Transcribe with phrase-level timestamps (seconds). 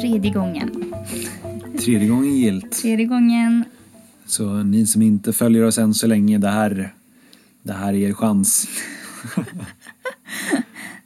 [0.00, 0.94] tredje gången.
[1.78, 2.72] Tredje gången gilt.
[2.72, 3.64] Tredje gången.
[4.26, 6.94] Så ni som inte följer oss än så länge, det här,
[7.62, 8.68] det här är er chans.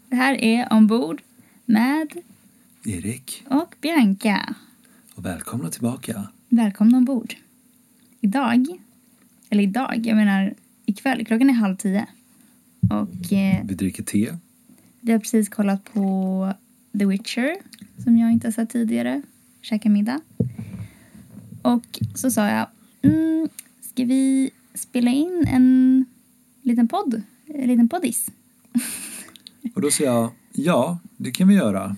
[0.08, 1.22] Det här är Ombord
[1.64, 2.08] med
[2.84, 4.54] Erik, och Bianca.
[5.22, 6.28] Och välkomna tillbaka.
[6.48, 7.34] Välkomna ombord.
[8.20, 8.66] Idag,
[9.50, 10.54] eller idag, jag menar
[10.86, 12.06] ikväll, klockan är halv tio.
[12.90, 14.36] Och eh, Vi dricker te.
[15.00, 16.52] vi har precis kollat på
[16.98, 17.56] The Witcher,
[18.04, 19.22] som jag inte har sett tidigare.
[19.60, 20.20] Käka middag.
[21.62, 22.66] Och så sa jag,
[23.02, 23.48] mm,
[23.80, 26.04] ska vi spela in en
[26.62, 27.22] liten podd?
[27.46, 28.28] En liten poddis?
[29.74, 31.96] Och då sa jag, ja, det kan vi göra.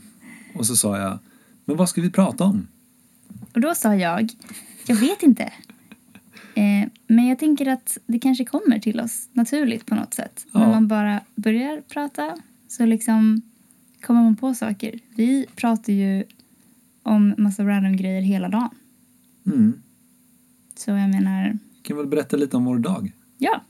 [0.54, 1.18] Och så sa jag,
[1.64, 2.66] men vad ska vi prata om?
[3.54, 4.32] Och då sa jag,
[4.86, 5.42] jag vet inte.
[6.54, 10.47] Eh, men jag tänker att det kanske kommer till oss naturligt på något sätt.
[10.52, 10.60] Ja.
[10.60, 12.36] När man bara börjar prata
[12.69, 13.42] så liksom
[14.02, 14.98] kommer man på saker.
[15.16, 16.25] Vi pratar ju
[17.02, 18.70] om massa random grejer hela dagen.
[19.47, 19.82] Mm.
[20.77, 23.12] Så jag menar, Vi kan väl berätta lite om vår dag.
[23.38, 23.60] ja.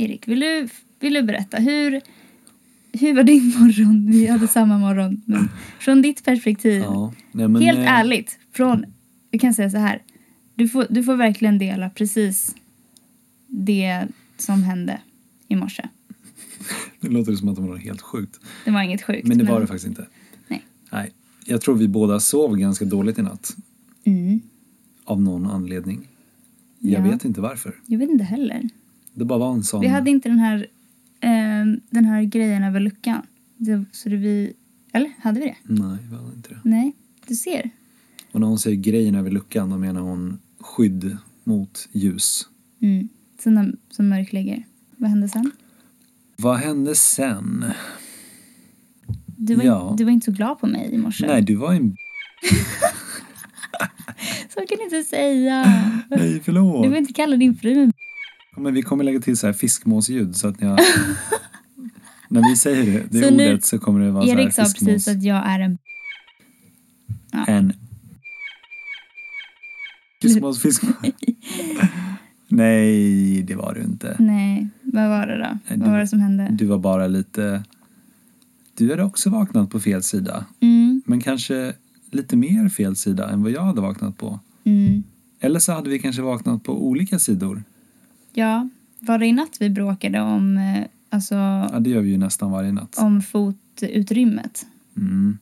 [0.00, 0.68] Erik, vill du,
[1.00, 1.56] vill du berätta?
[1.56, 2.00] Hur,
[2.92, 4.10] hur var din morgon?
[4.10, 5.22] Vi hade samma morgon.
[5.26, 6.82] Men från ditt perspektiv.
[6.82, 8.84] Ja, nej, men, Helt eh, ärligt, från,
[9.30, 10.02] jag kan säga så här.
[10.54, 12.54] Du får, du får verkligen dela precis
[13.46, 14.06] det
[14.36, 15.00] som hände
[15.48, 15.88] i morse.
[17.00, 18.40] Nu låter det som att det var något helt sjukt.
[18.64, 19.28] Det var inget sjukt.
[19.28, 20.06] Men det var det faktiskt inte.
[20.48, 20.64] Nej.
[20.92, 21.12] Nej.
[21.44, 23.56] Jag tror vi båda sov ganska dåligt i natt.
[24.04, 24.40] Mm,
[25.04, 26.08] Av någon anledning.
[26.78, 27.10] Jag Ja.
[27.10, 27.74] vet inte varför.
[27.86, 28.68] jag vet inte heller.
[29.14, 29.80] Det bara var en sån...
[29.80, 30.66] Vi hade inte den här,
[31.20, 33.22] ehm, den här grejen över luckan.
[33.56, 34.52] Det, så det vi,
[34.92, 35.56] eller hade vi det?
[35.62, 36.60] Nej, vi hade inte det.
[36.64, 36.92] Nej,
[37.26, 37.70] du ser.
[38.38, 42.48] Och när hon säger grejen över luckan, då menar hon skydd mot ljus.
[42.82, 43.08] Mm.
[43.42, 44.64] Som, som mörklägger.
[44.96, 45.50] Vad hände sen?
[46.36, 47.64] Vad hände sen?
[49.26, 49.94] Du var, Ja.
[49.98, 51.26] du var inte så glad på mig i morse.
[51.26, 51.96] Nej, du var en...
[54.48, 55.64] Så kan du inte säga.
[56.10, 56.82] Nej, förlåt.
[56.82, 57.90] Du vill inte kalla din fru
[58.56, 60.80] Men vi kommer lägga till så här fiskmåsljud så att ni har...
[62.28, 64.54] När vi säger det, det Så nu- ordet så kommer det vara så här Erik
[64.54, 64.84] sa fiskmås.
[64.88, 65.78] precis att jag är en...
[67.32, 67.44] Ja.
[67.46, 67.72] En...
[70.28, 70.96] Fiskmås, fiskmås.
[72.48, 74.16] Nej, det var du inte.
[74.18, 75.58] Nej, vad var det då?
[75.68, 76.48] Nej, vad var det som hände?
[76.50, 77.62] Du var bara lite...
[78.74, 80.44] Du hade också vaknat på fel sida.
[80.60, 81.72] Mm, Men kanske
[82.10, 84.40] lite mer fel sida än vad jag hade vaknat på.
[84.64, 85.02] mm.
[85.40, 87.62] Eller så hade vi kanske vaknat på olika sidor.
[88.32, 88.68] Ja,
[89.00, 92.50] var det i natt vi bråkade om, eh, alltså, Ja, det gör vi ju nästan
[92.50, 92.98] varje natt.
[92.98, 94.66] om fotutrymmet?
[94.96, 95.38] Mm.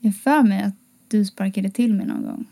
[0.00, 0.74] Jag för mig att
[1.08, 2.44] du sparkade till mig någon gång.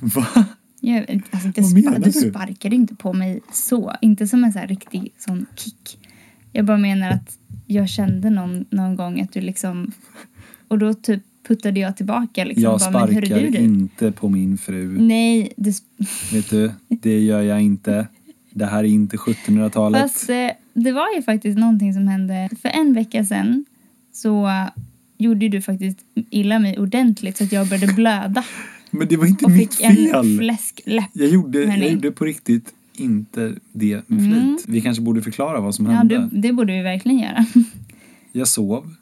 [0.00, 0.44] Va?
[0.90, 2.30] Jag, alltså inte Vad spar- menar du du?
[2.30, 3.92] sparkade inte på mig så.
[4.02, 5.98] Inte som en så riktig sån kick.
[6.52, 9.92] Jag bara menar att jag kände någon, någon gång att du liksom...
[10.68, 12.62] Och då typ puttade jag tillbaka liksom.
[12.62, 13.58] Jag bara, sparkar du, du.
[13.58, 14.98] inte på min fru.
[15.00, 15.82] Nej, det,
[16.32, 18.06] Vet du, det gör jag inte.
[18.50, 20.02] Det här är inte 1700-talet.
[20.02, 22.48] Fast eh, det var ju faktiskt någonting som hände.
[22.62, 23.64] För en vecka sedan
[24.12, 24.50] så
[25.18, 25.98] gjorde du faktiskt
[26.30, 28.44] illa mig ordentligt så att jag började blöda
[28.98, 30.38] Men det var inte och mitt fick en fel.
[30.38, 31.10] fläskläpp.
[31.12, 34.36] Jag gjorde, jag gjorde på riktigt inte det med flit.
[34.36, 34.58] Mm.
[34.66, 36.28] Vi kanske borde förklara vad som Ja, hände.
[36.32, 37.46] det, det borde vi verkligen göra.
[38.32, 38.94] Jag sov.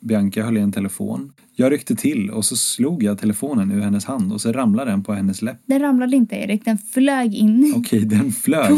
[0.00, 1.32] Bianca höll i en telefon.
[1.54, 5.02] Jag ryckte till och så slog jag telefonen ur hennes hand och så ramlade den
[5.04, 5.58] på hennes läpp.
[5.66, 8.72] Den ramlade inte Erik, den flög in Okej, den flög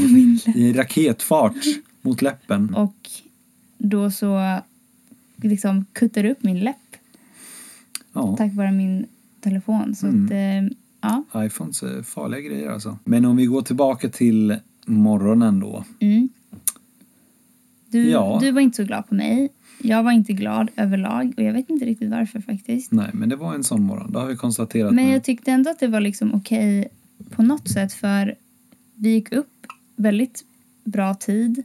[0.54, 1.56] i raketfart
[2.02, 2.74] mot läppen.
[2.74, 2.96] Och
[3.78, 4.58] då så
[5.36, 6.76] liksom kuttade upp min läpp
[8.12, 9.06] Ja, tack vare min
[9.44, 9.94] telefon.
[9.94, 10.24] Så Mm.
[10.24, 10.76] att, eh,
[11.32, 11.44] ja.
[11.44, 12.98] iPhones är farliga grejer alltså.
[13.04, 14.56] Men om vi går tillbaka till
[14.86, 15.84] morgonen då.
[16.00, 16.28] Mm.
[17.90, 18.38] Du, Ja.
[18.42, 19.48] du var inte så glad på mig.
[19.82, 22.92] Jag var inte glad överlag och jag vet inte riktigt varför faktiskt.
[22.92, 24.12] Nej, men det var en sån morgon.
[24.12, 25.12] Det har vi konstaterat Men nu.
[25.12, 26.88] jag tyckte ändå att det var liksom okej
[27.30, 28.34] på något sätt för
[28.94, 29.66] vi gick upp
[29.96, 30.44] väldigt
[30.84, 31.62] bra tid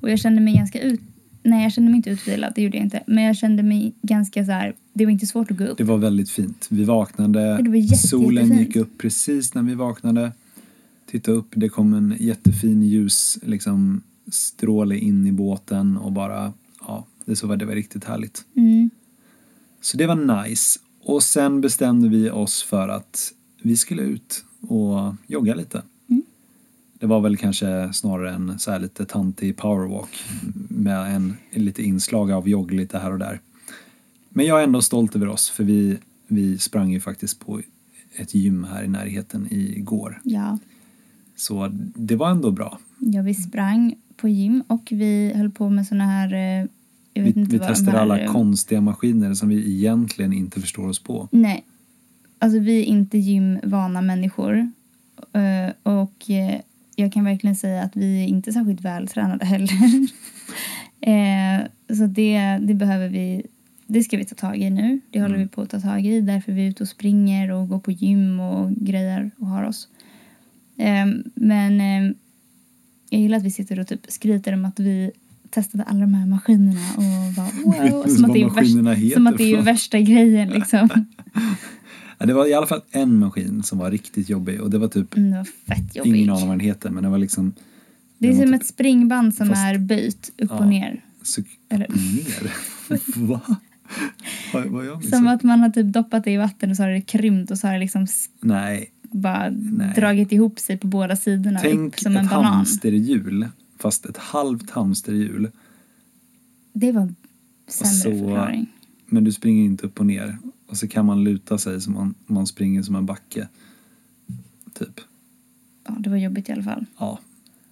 [0.00, 1.00] och jag kände mig ganska ut...
[1.46, 3.02] Nej, jag kände mig inte utvilad, det gjorde jag inte.
[3.06, 5.78] Men jag kände mig ganska så här, det var inte svårt att gå upp.
[5.78, 6.66] Det var väldigt fint.
[6.70, 7.62] Vi vaknade.
[7.62, 8.68] det var jätte, Solen jättefint.
[8.68, 10.32] gick upp precis när vi vaknade.
[11.06, 17.06] Titta upp, det kom en jättefin ljus liksom, stråle in i båten och bara, ja,
[17.24, 18.44] det, så var, det var riktigt härligt.
[18.56, 18.90] Mm.
[19.80, 20.80] Så det var nice.
[21.02, 23.32] Och sen bestämde vi oss för att
[23.62, 25.82] vi skulle ut och jogga lite.
[27.04, 30.24] Det var väl kanske snarare en så här lite tantig powerwalk
[30.68, 33.40] med en lite inslag av jogg lite här och där.
[34.28, 37.60] Men jag är ändå stolt över oss för vi, vi sprang ju faktiskt på
[38.16, 40.20] ett gym här i närheten igår.
[40.24, 40.58] Ja.
[41.36, 42.78] Så det var ändå bra.
[42.98, 46.34] ja, vi sprang på gym och vi höll på med såna här...
[46.34, 46.66] eh,
[47.14, 50.98] Jag vet Vi, inte vi testade alla konstiga maskiner som vi egentligen inte förstår oss
[50.98, 51.28] på.
[51.32, 51.64] Nej.
[52.38, 54.70] Alltså vi är inte gymvana människor.
[55.32, 56.60] Eh, och eh,
[56.96, 59.70] jag kan verkligen säga att vi är inte särskilt vältränade heller.
[61.00, 63.42] Eh, Så det, det behöver vi...
[63.86, 65.00] Det ska vi ta tag i nu.
[65.10, 65.46] Det håller Mm.
[65.46, 66.20] vi på att ta tag i.
[66.20, 69.88] Därför är vi ute och springer och går på gym och grejer och har oss.
[70.76, 72.12] Eh, Men eh,
[73.10, 75.10] jag gillar att vi sitter och typ skryter om att vi
[75.50, 77.48] testade alla de här maskinerna och bara
[77.92, 78.06] wow.
[78.08, 80.88] Som att, det är värsta, som att det är värsta grejen liksom.
[82.18, 85.16] Det var i alla fall en maskin som var riktigt jobbig och det var typ
[85.16, 86.14] Mm, det var fett jobbigt.
[86.14, 87.52] ingen aning vad den heter men det var liksom
[88.18, 90.58] Det är den som typ ett springband som Fast- är böjt upp Ja.
[90.58, 91.04] och ner.
[91.22, 92.52] så Eller, ner.
[93.28, 93.40] Va?
[94.52, 96.90] Vad, vad jag som att man har typ doppat det i vatten och så har
[96.90, 98.06] det krympt och så har det liksom
[98.40, 99.92] Nej, bara Nej.
[99.96, 102.44] dragit ihop sig på båda sidorna tänk som en ett banan.
[102.52, 105.50] hamsterhjul fast ett halvt hamsterhjul
[106.72, 107.16] Det var en
[107.68, 108.66] sämre så- förklaring.
[109.06, 110.38] men du springer inte upp och ner
[110.74, 113.48] och så kan man luta sig som man, man springer som en backe.
[114.72, 115.00] Typ.
[115.84, 116.86] Ja, det var jobbigt i alla fall.
[116.98, 117.18] Ja,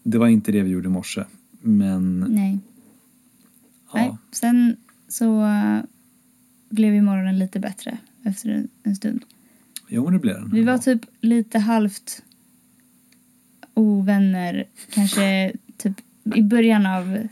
[0.02, 1.24] det var inte det vi gjorde i morse.
[1.60, 2.58] Men Nej.
[3.94, 4.06] Nej.
[4.06, 4.76] ja, Sen
[5.08, 5.80] så äh,
[6.68, 9.24] blev ju morgonen lite bättre efter en, en stund.
[9.88, 10.50] jo det blev den.
[10.50, 12.22] Vi var typ lite halvt
[13.74, 15.94] ovänner kanske typ
[16.34, 17.28] i början av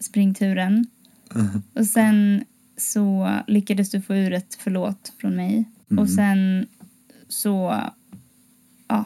[0.00, 0.86] springturen.
[1.74, 2.44] Och sen
[2.76, 5.64] så lyckades du få ur ett förlåt från mig.
[5.90, 6.02] Mm.
[6.02, 6.66] Och sen
[7.28, 7.82] så
[8.88, 9.04] ja,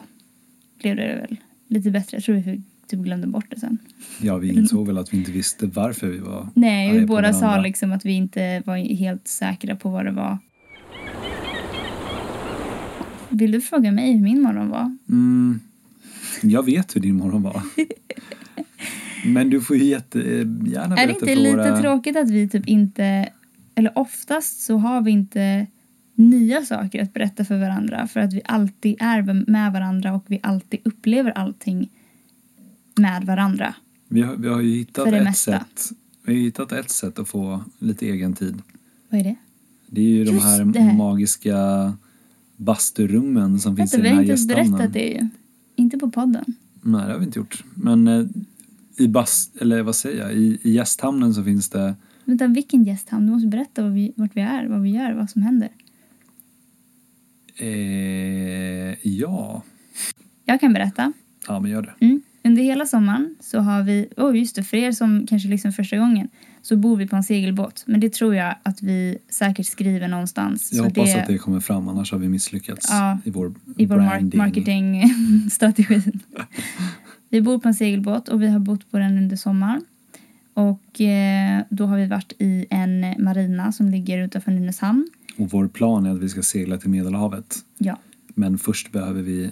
[0.79, 1.37] blev det väl
[1.67, 2.17] lite bättre.
[2.17, 3.77] Jag tror vi typ glömde bort det sen.
[4.21, 7.61] Ja, vi insåg väl att vi inte visste varför vi var Nej, vi båda sa
[7.61, 10.37] liksom att vi inte var helt säkra på vad det var.
[13.29, 14.97] Vill du fråga mig hur min morgon var?
[15.09, 15.59] Mm,
[16.41, 17.61] jag vet hur din morgon var.
[19.25, 21.81] Men du får ju jättegärna berätta Är det inte för lite våra...
[21.81, 23.29] tråkigt att vi typ inte,
[23.81, 25.67] eller oftast så har vi inte
[26.15, 30.39] nya saker att berätta för varandra för att vi alltid är med varandra och vi
[30.43, 31.89] alltid upplever allting
[32.95, 33.75] med varandra.
[34.07, 35.51] Vi har, vi har ju hittat ett mesta.
[35.59, 35.89] sätt.
[36.25, 38.61] Vi har hittat ett sätt att få lite egen tid.
[39.09, 39.35] Vad är det?
[39.87, 40.93] Det är ju de Just här det.
[40.93, 41.57] magiska
[42.57, 44.77] basturummen som finns Vänta, i vi den har här inte ens gästhamnen.
[44.77, 45.27] berättat det ju.
[45.75, 46.45] Inte på podden.
[46.81, 47.63] Nej, det har vi inte gjort.
[47.73, 48.25] Men eh,
[48.97, 51.95] i bast, eller vad säger jag, i, i gästhamnen så finns det
[52.31, 53.25] Vänta, vilken gästhamn?
[53.25, 55.69] Du måste berätta vad vi, vart vi är, vad vi gör, vad som händer.
[57.57, 59.63] eh, ja.
[60.45, 61.13] Jag kan berätta.
[61.47, 62.05] Ja, men gör det.
[62.05, 62.21] Mm.
[62.43, 65.97] Under hela sommaren så har vi, oh just det, för er som kanske liksom första
[65.97, 66.29] gången
[66.61, 67.83] så bor vi på en segelbåt.
[67.87, 70.69] Men det tror jag att vi säkert skriver någonstans.
[70.71, 73.53] Jag så hoppas det, att det kommer fram, annars har vi misslyckats Ja, i vår
[73.77, 74.37] i vår branding.
[74.37, 76.01] marketingstrategi.
[77.29, 79.81] vi bor på en segelbåt och vi har bott på den under sommaren.
[80.61, 85.07] Och eh, då har vi varit i en marina som ligger utanför Nynäshamn.
[85.37, 87.55] Och vår plan är att vi ska segla till Medelhavet.
[87.77, 87.97] Ja,
[88.27, 89.51] Men först behöver vi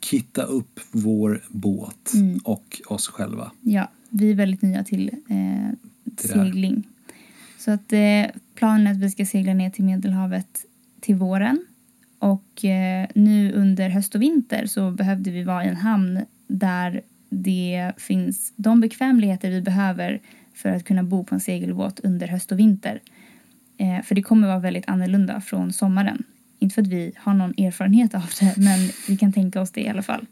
[0.00, 2.38] kitta upp vår båt Mm.
[2.44, 3.50] och oss själva.
[3.60, 5.74] ja, vi är väldigt nya till eh,
[6.16, 6.88] segling.
[7.58, 10.64] Så att eh, planen är att vi ska segla ner till Medelhavet
[11.00, 11.64] till våren.
[12.18, 17.02] Och eh, nu under höst och vinter så behövde vi vara i en hamn där
[17.30, 20.20] det finns de bekvämligheter vi behöver
[20.58, 23.00] för att kunna bo på en segelbåt under höst och vinter.
[23.76, 26.22] Eh, för det kommer vara väldigt annorlunda från sommaren.
[26.58, 29.80] Inte för att vi har någon erfarenhet av det, men vi kan tänka oss det
[29.80, 30.26] i alla fall.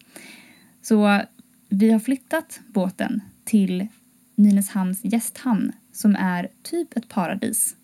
[0.83, 1.23] Så
[1.69, 3.87] vi har flyttat båten till
[4.35, 7.77] Nynäshamns gästhamn som är typ ett paradis.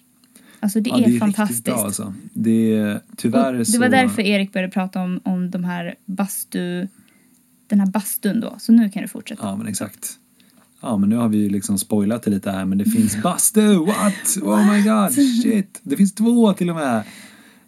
[0.61, 1.65] Alltså det ja, är, det är fantastiskt.
[1.65, 2.15] bra alltså.
[2.33, 3.81] Det är tyvärr Och det så...
[3.81, 6.89] var därför Erik började prata om, om de här bastu,
[7.67, 8.55] den här bastun då.
[8.59, 9.47] Så nu kan du fortsätta.
[9.47, 10.19] Ja, men exakt.
[10.83, 13.75] Ja, men nu har vi ju liksom spoilat det lite här, men det finns bastu!
[13.77, 14.39] What?
[14.43, 15.13] Oh my god,
[15.43, 15.81] shit!
[15.83, 17.03] Det finns två till och med!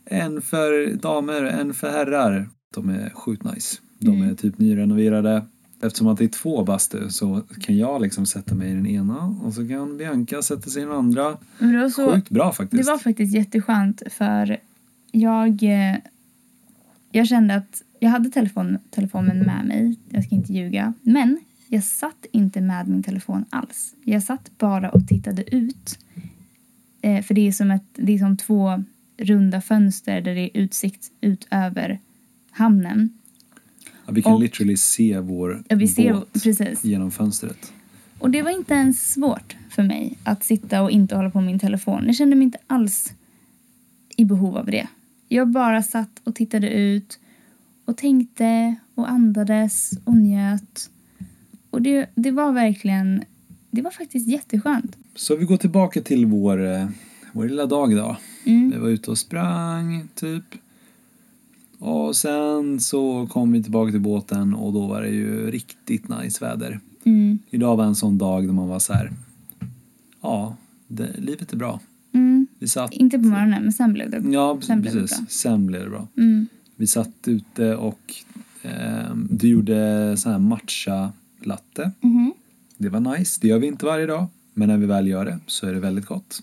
[0.07, 2.49] En för damer, en för herrar.
[2.75, 3.77] De är sjukt nice.
[3.99, 4.31] De Mm.
[4.31, 5.45] är typ nyrenoverade.
[5.83, 9.37] Eftersom att det är två bastu så kan jag liksom sätta mig i den ena
[9.43, 11.37] och så kan Bianca sätta sig i den andra.
[11.59, 12.85] Men så, Sjukt bra faktiskt.
[12.85, 14.57] Det var faktiskt jätteskönt för
[15.13, 15.97] jag, eh,
[17.13, 20.93] jag kände att jag hade telefon, telefonen med mig, jag ska inte ljuga.
[21.03, 21.39] Men
[21.75, 23.95] jag satt inte med min telefon alls.
[24.05, 25.99] Jag satt bara och tittade ut.
[27.03, 28.85] Eh, för det är, som ett, det är som två
[29.17, 32.01] runda fönster där det är utsikt ut över
[32.51, 33.19] hamnen.
[34.07, 36.85] Ja, vi kan och- literally se vår Ja, vi ser, båt precis.
[36.85, 37.73] genom fönstret.
[38.19, 41.47] Och det var inte ens svårt för mig att sitta och inte hålla på med
[41.47, 42.03] min telefon.
[42.07, 43.13] Jag kände mig inte alls
[44.17, 44.87] i behov av det.
[45.29, 47.19] Jag bara satt och tittade ut
[47.85, 50.91] och tänkte och andades och njöt.
[51.75, 53.25] Och det, det var verkligen,
[53.71, 54.97] det var faktiskt jätteskönt.
[55.15, 56.87] Så vi går tillbaka till vår, eh,
[57.33, 58.17] vår lilla dag idag.
[58.45, 58.71] Mm.
[58.71, 60.45] Vi var ute och sprang, typ.
[61.79, 66.45] Och sen så kom vi tillbaka till båten och då var det ju riktigt nice
[66.45, 66.81] väder.
[67.05, 67.39] Mm.
[67.51, 69.13] Idag var en sån dag där man var så här.
[70.21, 70.57] Ja,
[70.89, 71.81] det, livet är bra.
[72.13, 72.47] Mm.
[72.59, 72.93] Vi satt...
[72.93, 75.19] Inte på morgonen, men sen blev det Ja, Sen blev det precis.
[75.19, 75.27] bra.
[75.29, 76.09] Sen blev det bra.
[76.17, 76.47] Mm.
[76.77, 78.15] Vi satt ute och
[78.63, 81.13] eh, du gjorde så här matcha
[81.47, 81.91] latte.
[82.01, 82.33] Mhm.
[82.79, 83.39] Det var nice.
[83.43, 84.27] Det gör vi inte varje dag.
[84.55, 86.43] Men när vi väl gör det så är det väldigt gott.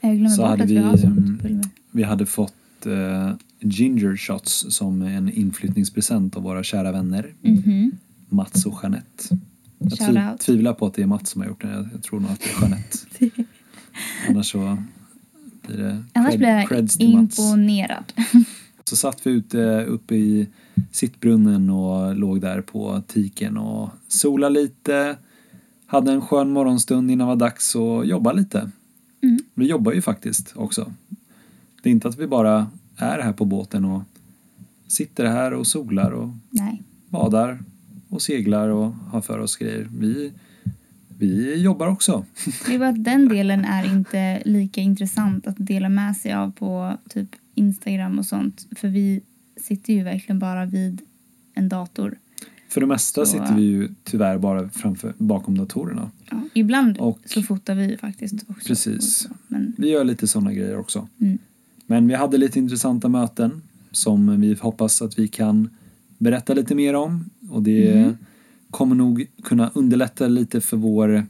[0.00, 1.64] Jag glömmer Så bort hade att vi, vi, har sånt mm, pulver.
[1.90, 7.92] Vi hade fått eh, ginger shots som en inflyttningspresent av våra kära vänner Mhm.
[8.28, 9.38] Mats och Jeanette.
[9.78, 10.40] Jag out.
[10.40, 11.68] tvivlar på att det är Mats som har gjort det.
[11.70, 12.98] Jag, jag tror nog att det är Jeanette.
[14.28, 14.78] Annars så
[15.66, 18.12] blir det Annars cred- blir jag imponerad.
[18.84, 20.46] Så satt vi ute uppe i
[20.92, 25.16] sittbrunnen och låg där på tiken och sola lite.
[25.86, 28.70] Hade en skön morgonstund innan det var dags att jobba lite.
[29.22, 29.38] Mm.
[29.54, 30.92] Vi jobbar ju faktiskt också.
[31.82, 34.02] Det är inte att vi bara är här på båten och
[34.88, 36.82] sitter här och solar och Nej.
[37.08, 37.58] badar
[38.08, 39.88] och seglar och har för oss grejer.
[39.98, 40.32] Vi,
[41.08, 42.24] vi jobbar också.
[42.66, 46.50] Det är bara att den delen är inte lika intressant att dela med sig av
[46.50, 48.66] på typ Instagram och sånt.
[48.76, 49.22] För vi
[49.62, 51.02] sitter ju verkligen bara vid
[51.54, 52.18] en dator.
[52.68, 56.10] För det mesta Så- sitter vi ju tyvärr bara framför, bakom datorerna.
[56.30, 56.40] Ja.
[56.54, 58.68] Ibland Och- så fotar vi faktiskt också.
[58.68, 59.28] Precis.
[59.48, 61.08] Men Vi gör lite sådana grejer också.
[61.20, 61.38] Mm.
[61.86, 65.68] Men vi hade lite intressanta möten som vi hoppas att vi kan
[66.18, 67.30] berätta lite mer om.
[67.50, 68.16] Och det Mhm.
[68.70, 71.26] kommer nog kunna underlätta lite för vår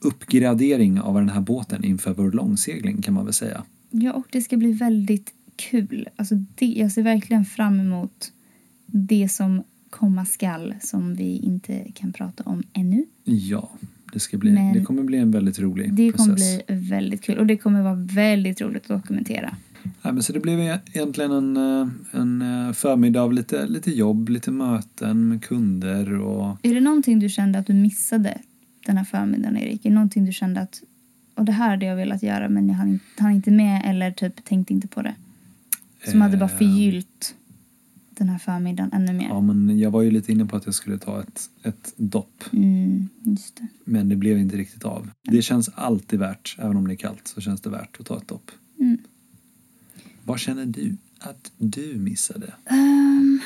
[0.00, 3.64] uppgradering av den här båten inför vår långsegling kan man väl säga.
[3.90, 6.08] Ja, och det ska bli väldigt kul.
[6.16, 8.32] Alltså det, jag ser verkligen fram emot
[8.86, 13.04] det som komma skall som vi inte kan prata om ännu.
[13.24, 13.70] Ja,
[14.12, 16.66] det, ska bli, Men det kommer bli en väldigt rolig Det kommer process.
[16.66, 19.56] bli väldigt kul och det kommer vara väldigt roligt att dokumentera.
[19.82, 21.88] Nej, men så det blev e- egentligen en, eh,
[22.20, 27.18] en eh, förmiddag av lite, lite jobb, lite möten med kunder och Är det någonting
[27.18, 28.38] du kände att du missade
[28.86, 29.84] den här förmiddagen, Erik?
[29.86, 30.82] Är det någonting du kände att
[31.34, 34.10] och det här hade jag velat göra men jag hann inte, hann inte med eller
[34.10, 35.14] typ tänkte inte på det?
[36.04, 37.34] Som hade bara Eh, förgyllt
[38.10, 39.28] den här förmiddagen ännu mer.
[39.28, 42.44] Ja, men jag var ju lite inne på att jag skulle ta ett, ett dopp.
[42.52, 43.66] Mm, det.
[43.84, 45.10] Men det blev inte riktigt av.
[45.22, 48.16] Det känns alltid värt, även om det är kallt, så känns det värt att ta
[48.16, 48.50] ett dopp.
[48.78, 48.98] Mm.
[50.24, 52.54] Vad känner du att du missade?
[52.64, 53.40] Ehm,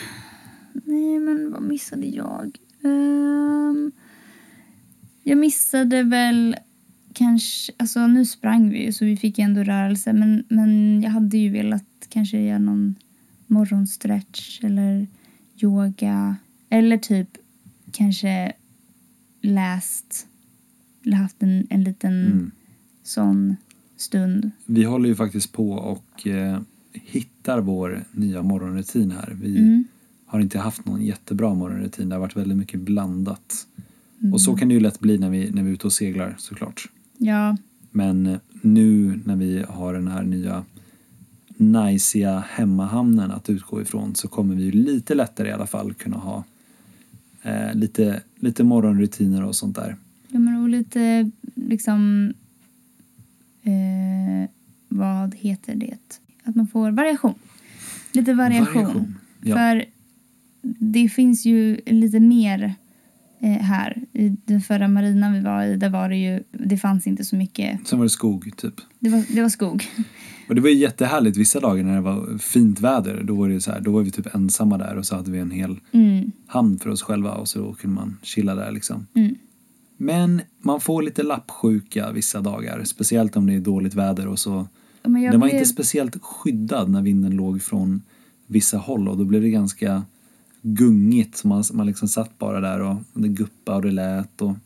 [0.73, 2.59] nej, men vad missade jag?
[2.85, 3.93] Ehm,
[5.23, 6.57] jag missade väl
[7.15, 7.73] kanske...
[7.77, 11.49] Alltså nu sprang vi ju så vi fick ändå rörelse men, men jag hade ju
[11.51, 12.95] velat kanske göra någon
[13.47, 15.07] morgonstretch eller
[15.63, 16.37] yoga
[16.69, 17.29] eller typ
[17.93, 18.53] kanske
[19.43, 20.27] läst
[21.05, 22.51] eller haft en, en liten Mm.
[23.03, 23.57] sån
[23.97, 24.51] stund.
[24.67, 26.61] Vi håller ju faktiskt på och eh,
[26.93, 29.37] hittar vår nya morgonrutin här.
[29.43, 29.85] Vi Mm.
[30.27, 32.09] har inte haft någon jättebra morgonrutin.
[32.09, 33.67] Det har varit väldigt mycket blandat.
[34.21, 34.33] Mm.
[34.33, 36.35] Och så kan det ju lätt bli när vi, när vi är ute och seglar
[36.39, 36.89] såklart.
[37.25, 37.57] Ja,
[37.91, 40.65] Men eh, nu när vi har den här nya
[41.57, 46.17] najsiga hemmahamnen att utgå ifrån så kommer vi ju lite lättare i alla fall kunna
[46.17, 46.45] ha
[47.43, 49.97] eh, lite, lite morgonrutiner och sånt där.
[50.29, 52.33] Ja, men och lite liksom...
[53.63, 54.51] Eh,
[54.89, 56.23] vad heter det?
[56.45, 57.35] Att man får variation.
[58.13, 59.15] Lite variation.
[59.41, 59.57] Ja.
[59.57, 59.85] För
[60.79, 62.75] det finns ju lite mer
[63.49, 64.03] här.
[64.13, 66.43] I den förra marinan vi var i, där var det ju...
[66.51, 67.89] Det fanns inte så mycket.
[67.89, 68.75] Sen var det skog typ.
[68.99, 69.85] Det var, det var skog.
[70.49, 73.23] Och det var ju jättehärligt vissa dagar när det var fint väder.
[73.25, 75.39] Då var, det så här, då var vi typ ensamma där och så hade vi
[75.39, 79.07] en hel Mm, hamn för oss själva och så kunde man chilla där liksom.
[79.15, 79.35] mm.
[79.97, 82.85] Men man får lite lappsjuka vissa dagar.
[82.85, 84.67] Speciellt om det är dåligt väder och så
[85.03, 88.03] Men Den var blev, inte speciellt skyddad när vinden låg från
[88.47, 90.05] vissa håll och då blev det ganska
[90.63, 91.37] gungigt.
[91.37, 94.43] Så man, man liksom satt bara där och det guppade och det lät.
[94.43, 94.57] Och,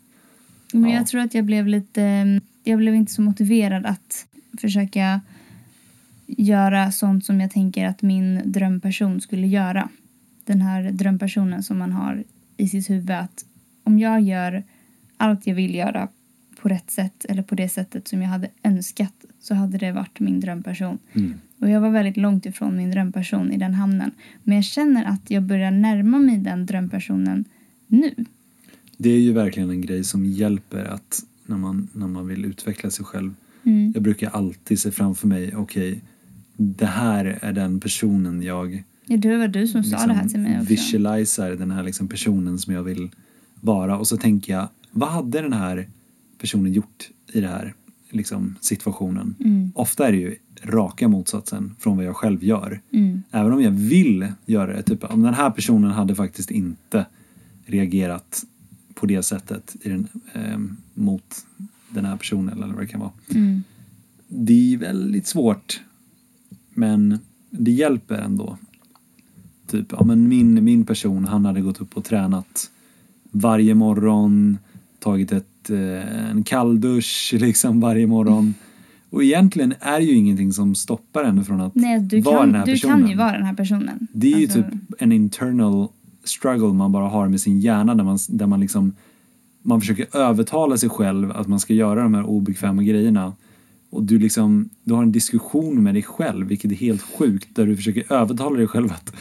[0.72, 0.96] men ja.
[0.96, 2.40] jag tror att jag blev lite...
[2.64, 4.26] Jag blev inte så motiverad att
[4.60, 5.20] försöka
[6.26, 9.88] göra sånt som jag tänker att min drömperson skulle göra.
[10.44, 12.24] Den här drömpersonen som man har
[12.56, 13.44] i sitt huvud att
[13.84, 14.64] om jag gör
[15.16, 16.08] allt jag vill göra
[16.60, 20.20] på rätt sätt eller på det sättet som jag hade önskat så hade det varit
[20.20, 20.98] min drömperson.
[21.12, 21.40] mm.
[21.58, 24.10] Och jag var väldigt långt ifrån min drömperson i den hamnen.
[24.42, 27.44] Men jag känner att jag börjar närma mig den drömpersonen
[27.86, 28.14] nu.
[28.96, 32.90] Det är ju verkligen en grej som hjälper att när man, när man vill utveckla
[32.90, 33.34] sig själv.
[33.64, 33.92] Mm.
[33.94, 36.02] Jag brukar alltid se framför mig, okej,
[36.56, 40.28] det här är den personen jag Ja, det var du som sa liksom det här
[40.28, 40.68] till mig också.
[40.68, 43.10] visualiserar den här liksom personen som jag vill
[43.60, 45.88] vara och så tänker jag vad hade den här
[46.38, 47.74] personen gjort i den här
[48.10, 49.34] liksom, situationen?
[49.40, 49.72] Mm.
[49.74, 52.80] Ofta är det ju raka motsatsen från vad jag själv gör.
[52.90, 53.22] Mm.
[53.30, 54.82] Även om jag vill göra det.
[54.82, 57.06] Typ om den här personen hade faktiskt inte
[57.66, 58.44] reagerat
[58.94, 61.46] på det sättet i den, ehm, mot
[61.88, 63.12] den här personen eller vad det kan vara.
[63.34, 63.62] Mm.
[64.28, 65.80] Det är väldigt svårt
[66.74, 67.18] men
[67.50, 68.58] det hjälper ändå.
[69.66, 72.70] Typ, ja men min, min person han hade gått upp och tränat
[73.30, 74.58] varje morgon,
[74.98, 78.54] tagit ett, eh, en kalldusch liksom varje morgon.
[79.10, 82.54] Och egentligen är ju ingenting som stoppar henne från att Nej, du, vara kan, den
[82.60, 83.00] här du personen.
[83.00, 84.06] kan ju vara den här personen.
[84.12, 85.88] Det är ju Alltså, typ en internal
[86.24, 88.92] struggle man bara har med sin hjärna där man, där man liksom
[89.62, 93.32] man försöker övertala sig själv att man ska göra de här obekväma grejerna.
[93.90, 97.66] Och du liksom, du har en diskussion med dig själv, vilket är helt sjukt, där
[97.66, 99.14] du försöker övertala dig själv att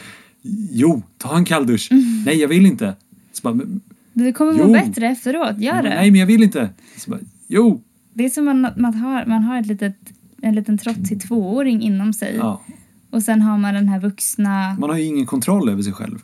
[0.72, 1.88] jo, ta en kalldusch.
[2.26, 2.94] Nej, jag vill inte.
[3.42, 3.58] Bara,
[4.12, 5.88] Du kommer må bättre efteråt, gör det.
[5.88, 6.70] Nej, men jag vill inte.
[7.06, 7.80] Bara, jo.
[8.16, 9.96] Det är som att man har, man har ett litet,
[10.42, 12.36] en liten trotsig tvååring inom sig.
[12.36, 12.62] Ja,
[13.10, 14.76] Och sen har man den här vuxna...
[14.80, 16.18] man har ju ingen kontroll över sig själv.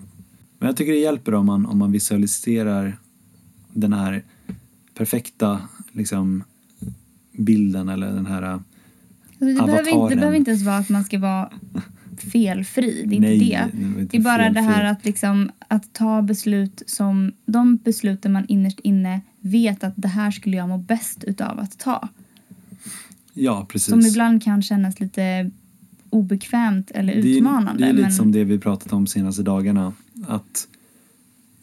[0.59, 2.97] Men jag tycker det hjälper om man, om man visualiserar
[3.73, 4.23] den här
[4.95, 5.61] perfekta
[5.93, 6.45] liksom,
[7.33, 8.43] bilden eller den här...
[8.43, 8.65] Alltså,
[9.39, 10.19] det, behöver inte, det Avataren.
[10.19, 11.51] behöver inte ens vara att man ska vara
[12.33, 13.05] felfri.
[13.07, 13.55] Det är nej, inte det.
[13.55, 14.73] är inte Det är bara det felfri.
[14.73, 17.33] här att, liksom, att ta beslut som...
[17.47, 21.79] De besluten man innerst inne vet att det här skulle jag må bäst utav att
[21.79, 22.09] ta.
[23.35, 23.89] Ja, precis.
[23.91, 25.51] Som ibland kan kännas lite
[26.11, 27.83] obekvämt eller det är, utmanande.
[27.85, 29.93] det är lite men, som det vi pratat om senaste dagarna.
[30.27, 30.69] Att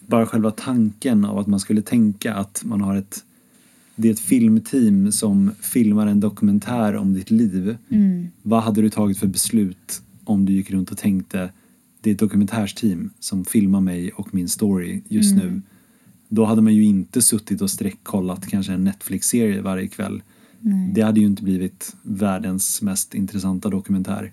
[0.08, 3.24] bara själva tanken av att man skulle tänka att man har ett
[3.96, 7.78] det är ett filmteam som filmar en dokumentär om ditt liv.
[7.90, 11.50] mm, Vad hade du tagit för beslut om du gick runt och tänkte
[12.02, 15.46] det är ett dokumentärsteam som filmar mig och min story just Mm.
[15.48, 15.62] nu.
[16.30, 20.22] Då hade man ju inte suttit och sträckkollat kanske en Netflix-serie varje kväll.
[20.60, 20.92] nej.
[20.94, 24.32] Det hade ju inte blivit världens mest intressanta dokumentär.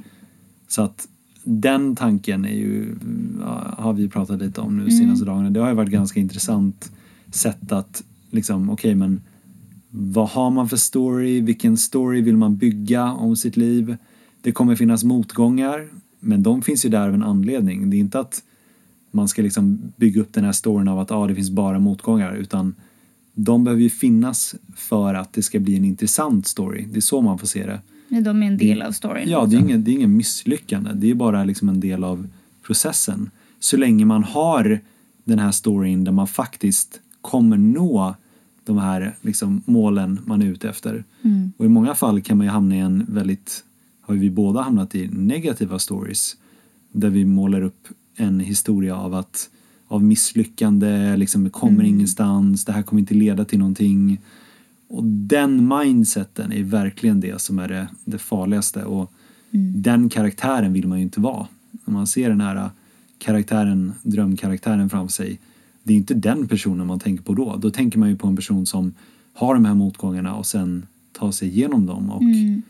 [0.68, 1.09] Så att
[1.44, 2.94] den tanken är ju,
[3.79, 4.90] har vi pratat lite om nu Mm.
[4.99, 5.51] senaste dagarna.
[5.51, 6.92] Det har ju varit ganska intressant
[7.31, 9.20] sätt att liksom, okej men
[9.90, 11.40] vad har man för story?
[11.40, 13.97] Vilken story vill man bygga om sitt liv?
[14.42, 15.88] Det kommer finnas motgångar,
[16.20, 17.90] men de finns ju där av en anledning.
[17.90, 18.42] Det är inte att
[19.16, 22.35] man ska liksom bygga upp den här storyn av att ah, det finns bara motgångar,
[22.35, 22.74] utan
[23.35, 26.87] de behöver ju finnas för att det ska bli en intressant story.
[26.92, 27.81] Det är så man får se det.
[28.09, 29.29] Men De är en del av storyn.
[29.29, 30.90] Ja, det är ingen, det är ingen misslyckande.
[30.94, 32.29] Det är bara liksom en del av
[32.62, 33.31] processen.
[33.61, 34.81] Så länge man har
[35.24, 38.14] den här storyn där man faktiskt kommer nå
[38.64, 41.05] de här liksom, målen man är ute efter.
[41.22, 41.52] Mm.
[41.57, 43.64] Och i många fall kan man ju hamna i en väldigt,
[44.00, 46.37] har vi båda hamnat i negativa stories.
[46.92, 49.50] Där vi målar upp en historia av att
[49.88, 51.87] av misslyckande, liksom kommer Mm.
[51.87, 54.20] ingenstans, det här kommer inte leda till någonting.
[54.88, 58.85] Och den mindseten är verkligen det som är det, det farligaste.
[58.85, 59.12] Och
[59.50, 59.83] Mm.
[59.83, 61.46] den karaktären vill man ju inte vara.
[61.85, 62.70] När man ser den här
[63.18, 65.38] karaktären, drömkaraktären framför sig.
[65.83, 67.57] Det är inte den personen man tänker på då.
[67.57, 68.94] Då tänker man ju på en person som
[69.35, 72.62] har de här motgångarna och sen tar sig igenom dem och Mm.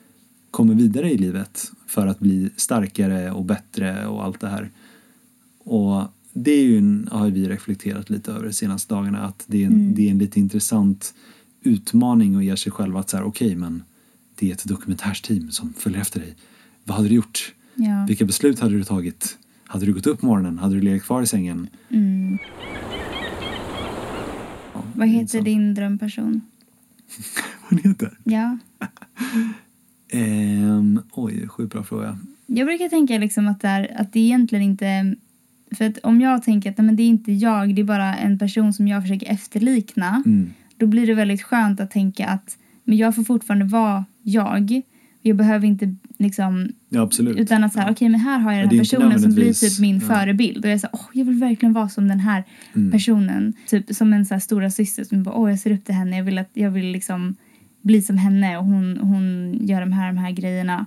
[0.50, 4.70] kommer vidare i livet för att bli starkare och bättre och allt det här.
[5.66, 6.02] Och
[6.32, 9.66] det är ju en, har vi reflekterat lite över de senaste dagarna att det är
[9.66, 9.94] en, Mm.
[9.94, 11.14] det är en lite intressant
[11.62, 13.82] utmaning att ge sig själv att så här, okej men
[14.34, 16.34] det är ett dokumentärsteam som följer efter dig.
[16.84, 17.54] Vad hade du gjort?
[17.74, 18.04] Ja.
[18.08, 19.38] Vilka beslut hade du tagit?
[19.64, 20.58] Hade du gått upp morgonen?
[20.58, 21.68] Hade du legat kvar i sängen?
[21.90, 22.38] Mm.
[24.74, 25.44] Ja, Vad heter intressant.
[25.44, 26.40] din drömperson?
[27.70, 28.18] Vad heter?
[28.24, 28.58] Ja.
[30.08, 32.18] Ehm, oj, sjukt bra fråga.
[32.46, 35.14] Jag brukar tänka liksom att, det är, att det egentligen inte...
[35.74, 38.16] För att om jag tänker att nej, men det är inte jag, det är bara
[38.16, 40.22] en person som jag försöker efterlikna.
[40.26, 40.50] Mm.
[40.76, 44.82] Då blir det väldigt skönt att tänka att men jag får fortfarande vara jag.
[45.22, 46.68] Jag behöver inte liksom...
[46.88, 47.36] Ja, absolut.
[47.36, 49.52] Utan att så här, okej men här har jag Ja, den här personen som blir
[49.52, 50.14] typ min ja.
[50.14, 50.64] förebild.
[50.64, 52.90] Och jag här, åh jag vill verkligen vara som den här Mm.
[52.90, 53.52] personen.
[53.68, 56.16] Typ som en så här stora syster som bara, åh jag ser upp till henne.
[56.16, 57.34] Jag vill, att, jag vill liksom
[57.82, 60.86] bli som henne och hon, hon gör de här, de här grejerna.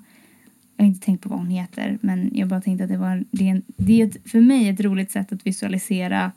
[0.80, 3.24] Jag har inte tänkt på vad hon heter men jag bara tänkte att det var
[3.32, 6.32] det är, det är ett, för mig ett roligt sätt att visualisera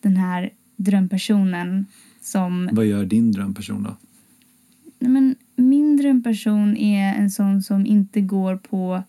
[0.00, 1.86] den här drömpersonen
[2.20, 3.96] som Vad gör din drömperson då?
[4.98, 9.02] Nej, men min drömperson är en sån som inte går på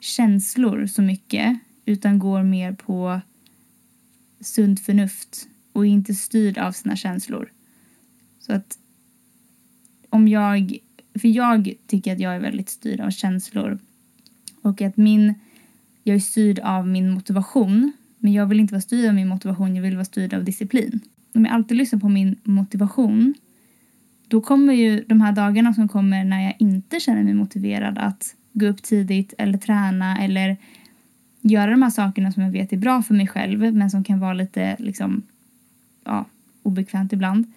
[0.00, 3.20] känslor så mycket utan går mer på
[4.40, 7.52] sunt förnuft och är inte styrd av sina känslor.
[8.38, 8.78] Så att
[10.08, 10.78] om jag...
[11.14, 13.78] För jag tycker att jag är väldigt styrd av känslor
[14.62, 15.34] och att min
[16.04, 17.92] jag är styrd av min motivation.
[18.18, 21.00] Men jag vill inte vara styrd av min motivation, jag vill vara styrd av disciplin.
[21.34, 23.34] Om jag alltid lyssnar på min motivation
[24.28, 28.34] då kommer ju de här dagarna som kommer när jag inte känner mig motiverad att
[28.52, 30.56] gå upp tidigt eller träna eller
[31.40, 34.20] göra de här sakerna som jag vet är bra för mig själv men som kan
[34.20, 35.22] vara lite liksom,
[36.04, 36.24] ja,
[36.62, 37.52] obekvämt ibland.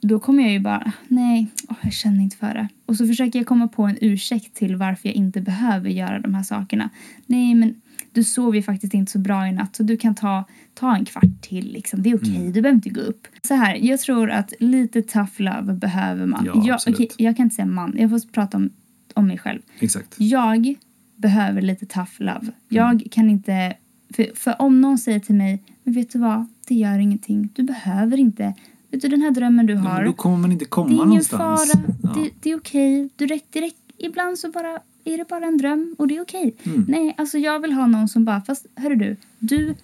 [0.00, 2.68] Då kommer jag ju bara, nej, oh, jag känner inte för det.
[2.86, 6.34] Och så försöker jag komma på en ursäkt till varför jag inte behöver göra de
[6.34, 6.90] här sakerna.
[7.26, 7.74] Nej, men
[8.12, 11.04] du sov ju faktiskt inte så bra i natt så du kan ta, ta en
[11.04, 11.72] kvart till.
[11.72, 12.02] Liksom.
[12.02, 12.52] Det är okej, okay, mm.
[12.52, 13.28] du behöver inte gå upp.
[13.42, 16.44] Så här, jag tror att lite tough love behöver man.
[16.44, 18.70] Ja, jag, okay, jag kan inte säga man, jag får prata om,
[19.14, 19.60] om mig själv.
[19.78, 20.14] Exakt.
[20.18, 20.74] Jag
[21.16, 22.46] behöver lite tough love.
[22.68, 23.08] Jag mm.
[23.10, 23.76] kan inte...
[24.14, 27.48] För, för om någon säger till mig, men vet du vad, det gör ingenting.
[27.54, 28.54] Du behöver inte
[28.90, 30.00] Vet du, den här drömmen du har.
[30.00, 30.88] Ja, då kommer man inte komma.
[30.88, 31.58] Det är ingen fara.
[32.02, 32.12] Ja.
[32.14, 33.04] Det, det, är okej.
[33.04, 33.08] Okay.
[33.16, 36.54] Du räck, ibland så bara är det bara en dröm och det är okej.
[36.60, 36.72] Okay.
[36.72, 36.84] Mm.
[36.88, 39.74] Nej, alltså jag vill ha någon som bara, fast hörru du, du,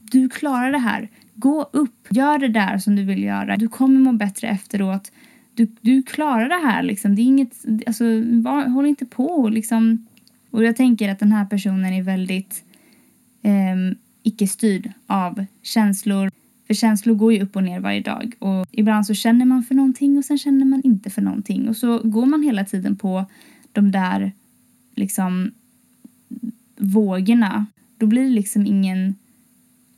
[0.00, 1.08] du klarar det här.
[1.34, 3.56] Gå upp, gör det där som du vill göra.
[3.56, 5.12] Du kommer må bättre efteråt.
[5.54, 7.14] Du, du klarar det här liksom.
[7.14, 8.04] Det är inget, alltså
[8.42, 10.06] var, håll inte på liksom.
[10.50, 12.64] Och jag tänker att den här personen är väldigt
[13.42, 16.30] eh, icke-styrd av känslor.
[16.70, 18.34] För känslor går ju upp och ner varje dag.
[18.38, 21.68] Och ibland så känner man för någonting och sen känner man inte för någonting.
[21.68, 23.24] Och så går man hela tiden på
[23.72, 24.32] de där
[24.94, 25.50] liksom
[26.76, 27.66] vågorna.
[27.96, 29.14] Då blir det liksom ingen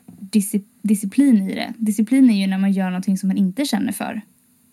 [0.06, 1.74] disci disciplin i det.
[1.76, 4.20] Disciplin är ju när man gör någonting som man inte känner för.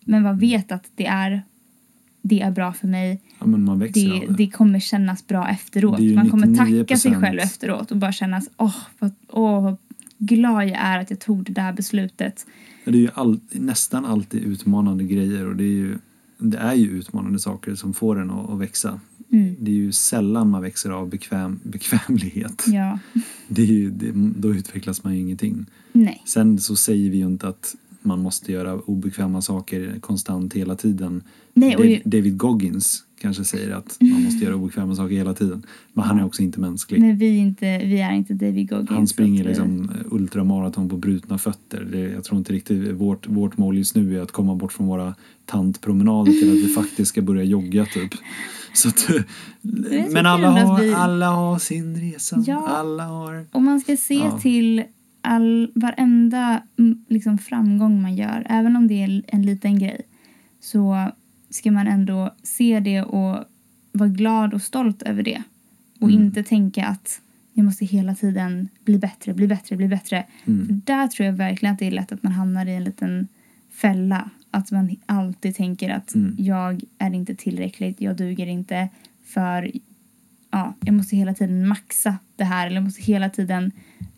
[0.05, 1.41] Men man vet att det är,
[2.21, 3.21] det är bra för mig.
[3.39, 4.33] Ja, det, det.
[4.37, 5.99] det kommer kännas bra efteråt.
[5.99, 8.75] Man kommer tacka sig själv efteråt och bara känna åh,
[9.27, 9.77] åh, vad
[10.19, 12.45] glad jag är att jag tog det där beslutet.
[12.85, 15.97] Det är ju all, nästan alltid utmanande grejer och det är ju,
[16.37, 18.99] det är ju utmanande saker som får en att, att växa.
[19.31, 19.55] Mm.
[19.59, 22.65] Det är ju sällan man växer av bekväm, bekvämlighet.
[22.67, 22.99] Ja.
[23.47, 25.65] Det är ju, det, då utvecklas man ju ingenting.
[25.91, 26.23] Nej.
[26.25, 31.23] Sen så säger vi ju inte att man måste göra obekväma saker konstant hela tiden.
[31.53, 35.63] Nej, och David, David Goggins kanske säger att man måste göra obekväma saker hela tiden.
[35.93, 37.01] Men han är också inte mänsklig.
[37.01, 38.89] Men vi, inte, vi är inte David Goggins.
[38.89, 41.87] Han springer liksom ultramaraton på brutna fötter.
[41.91, 44.87] Det, jag tror inte riktigt vårt, vårt mål just nu är att komma bort från
[44.87, 48.11] våra tantpromenader till att vi faktiskt ska börja jogga typ.
[48.73, 49.09] Så att,
[50.11, 50.93] men alla har, vi...
[50.93, 52.43] alla har sin resa.
[52.47, 52.67] Ja.
[52.67, 53.45] Alla har...
[53.51, 54.39] Och man ska se ja.
[54.39, 54.83] till
[55.21, 60.01] all, varenda mm, liksom, framgång man gör, även om det är en liten grej,
[60.59, 61.11] så
[61.49, 63.45] ska man ändå se det och
[63.91, 65.43] vara glad och stolt över det.
[65.99, 66.21] Och mm.
[66.23, 67.21] inte tänka att
[67.53, 70.25] jag måste hela tiden bli bättre, bli bättre, bli bättre.
[70.45, 70.65] Mm.
[70.65, 73.27] För där tror jag verkligen att det är lätt att man hamnar i en liten
[73.69, 74.29] fälla.
[74.51, 76.35] Att man alltid tänker att mm.
[76.37, 78.89] jag är inte tillräckligt, jag duger inte
[79.23, 79.71] för
[80.51, 83.71] ja, jag måste hela tiden maxa det här eller jag måste hela tiden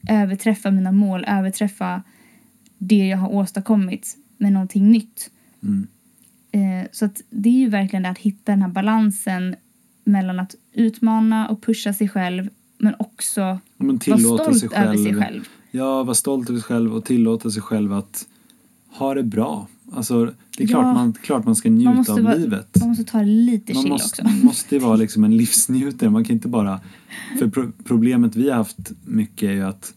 [0.09, 2.03] överträffa mina mål, överträffa
[2.77, 5.31] det jag har åstadkommit med någonting nytt.
[5.63, 5.87] Mm.
[6.51, 9.55] Eh, så att det är ju verkligen det att hitta den här balansen
[10.03, 15.15] mellan att utmana och pusha sig själv men också men vara stolt sig över sig
[15.15, 15.47] själv.
[15.71, 18.27] Ja, vara stolt över sig själv och tillåta sig själv att
[18.87, 19.67] ha det bra.
[19.93, 22.67] Alltså, det är klart, ja, man, klart man ska njuta man av vara, livet.
[22.79, 24.23] Man måste ta lite man chill måste, också.
[24.23, 26.09] Man måste vara liksom en livsnjutare.
[26.09, 26.79] Man kan inte bara...
[27.39, 29.93] För pro problemet vi har haft mycket är ju att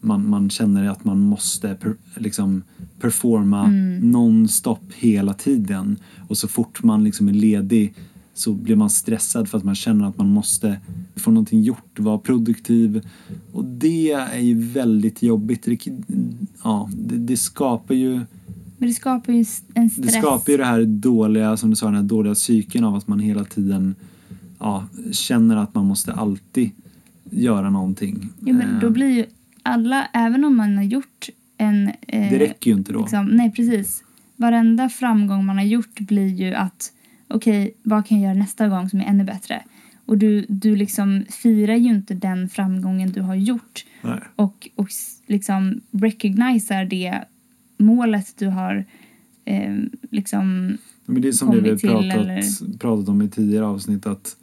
[0.00, 2.62] man, man känner att man måste per, liksom
[3.00, 4.10] performa mm.
[4.10, 5.96] nonstop hela tiden.
[6.28, 7.94] Och så fort man liksom är ledig
[8.34, 10.80] så blir man stressad för att man känner att man måste
[11.16, 13.08] få någonting gjort, vara produktiv.
[13.52, 15.68] Och det är ju väldigt jobbigt.
[16.64, 18.20] Ja, det, det skapar ju
[18.78, 19.38] men det skapar ju
[19.74, 20.06] en stress.
[20.06, 23.08] Det skapar ju det här dåliga, som du sa, den här dåliga psyken av att
[23.08, 23.94] man hela tiden
[24.58, 26.70] ja, känner att man måste alltid
[27.30, 28.28] göra någonting.
[28.40, 28.92] Ja, men då eh.
[28.92, 29.26] blir ju
[29.62, 31.88] alla, även om man har gjort en...
[31.88, 33.00] Eh, det räcker ju inte då.
[33.00, 34.02] Liksom, nej, precis.
[34.36, 36.92] Varenda framgång man har gjort blir ju att
[37.28, 39.62] okej, okay, vad kan jag göra nästa gång som är ännu bättre?
[40.06, 43.84] Och du, du liksom firar ju inte den framgången du har gjort.
[44.02, 44.20] Nej.
[44.36, 44.88] Och, och
[45.26, 47.24] liksom recogniserar det
[47.76, 48.84] målet du har
[49.44, 49.76] eh,
[50.10, 54.36] liksom Men Det är som det vi har pratat, pratat om i tidigare avsnitt att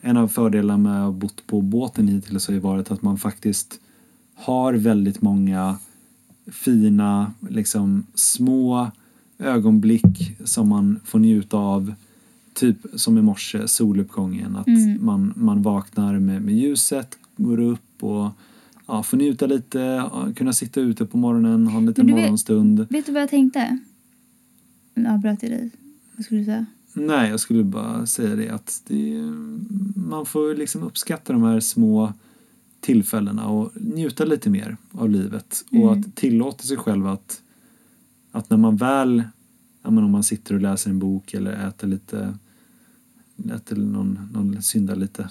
[0.00, 3.18] en av fördelarna med att ha bott på båten hittills har ju varit att man
[3.18, 3.80] faktiskt
[4.34, 5.78] har väldigt många
[6.46, 8.90] fina, liksom små
[9.38, 11.94] ögonblick som man får njuta av.
[12.54, 14.56] Typ som i morse, soluppgången.
[14.56, 15.04] Att mm.
[15.04, 18.30] man, man vaknar med, med ljuset, går upp och
[18.86, 22.78] ja, få njuta lite, kunna sitta ute på morgonen, ha en liten morgonstund.
[22.78, 23.78] Vet, vet, du vad jag tänkte?
[24.94, 25.70] Nu avbröt jag dig.
[26.16, 26.66] Vad skulle du säga?
[26.92, 29.22] Nej, jag skulle bara säga det att det,
[29.96, 32.12] man får liksom uppskatta de här små
[32.80, 35.64] tillfällena och njuta lite mer av livet.
[35.70, 35.88] Och Mm.
[35.88, 37.42] att tillåta sig själv att,
[38.32, 39.22] att när man väl,
[39.82, 42.38] om man sitter och läser en bok eller äter lite,
[43.54, 45.30] äter någon, någon syndar lite.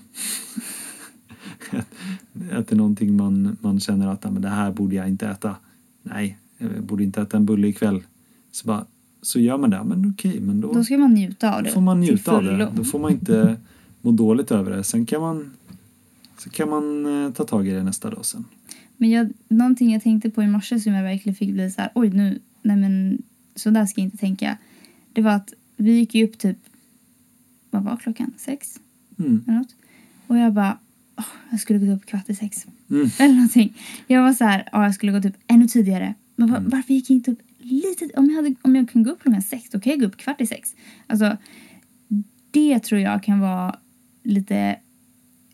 [2.52, 5.56] äter någonting man, man känner att ja, men det här borde jag inte äta.
[6.04, 8.04] Nej, jag borde inte äta en bulle ikväll.
[8.52, 8.86] Så, bara,
[9.22, 11.72] så gör man det, men okej, men då, Då ska man njuta av då det.
[11.72, 12.72] får man njuta av det.
[12.76, 13.58] Då får man inte
[14.02, 14.84] må dåligt över det.
[14.84, 15.52] Sen kan man,
[16.38, 18.46] så kan man eh, ta tag i det nästa dag sen.
[18.98, 21.92] Men jag, någonting jag tänkte på i morse som jag verkligen fick bli så här,
[21.96, 23.22] oj nu, nej men
[23.56, 24.58] så där ska jag inte tänka.
[25.14, 26.58] Det var att vi gick ju upp typ,
[27.70, 28.34] vad var klockan?
[28.38, 28.80] Sex?
[29.20, 29.44] Mm.
[29.48, 29.76] Eller något.
[30.28, 30.78] Och jag bara,
[31.18, 32.66] åh, jag skulle gå upp kvart i sex.
[32.90, 33.10] Mm.
[33.20, 33.78] Eller någonting.
[34.08, 36.14] Jag var så här, ja jag skulle gått upp ännu tidigare.
[36.36, 36.70] Men var, Mm.
[36.70, 38.10] varför gick jag inte upp lite?
[38.18, 40.18] Om jag, hade, om jag kunde gå upp klockan sex, då kan jag gå upp
[40.18, 40.76] kvart i sex.
[41.08, 41.38] Alltså,
[42.52, 43.76] det tror jag kan vara
[44.24, 44.76] lite